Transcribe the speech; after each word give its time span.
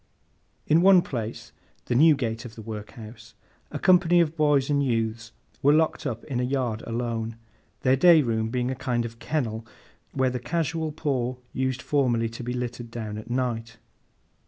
In 0.65 0.81
one 0.81 1.03
place, 1.03 1.51
the 1.85 1.93
Newgate 1.93 2.43
of 2.43 2.55
the 2.55 2.63
Workhouse, 2.63 3.35
a 3.69 3.77
company 3.77 4.19
of 4.19 4.35
boys 4.35 4.67
and 4.67 4.83
youths 4.83 5.31
were 5.61 5.73
locked 5.75 6.07
up 6.07 6.23
in 6.23 6.39
a 6.39 6.43
yard 6.43 6.81
alone; 6.87 7.35
their 7.81 7.95
day 7.95 8.23
room 8.23 8.49
being 8.49 8.71
a 8.71 8.75
kind 8.75 9.05
of 9.05 9.19
kennel 9.19 9.63
where 10.11 10.31
the 10.31 10.39
casual 10.39 10.91
poor 10.91 11.37
used 11.53 11.83
formerly 11.83 12.29
to 12.29 12.41
be 12.41 12.53
littered 12.53 12.89
down 12.89 13.19
at 13.19 13.29
night. 13.29 13.77